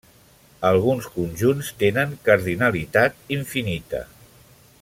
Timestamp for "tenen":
1.83-2.17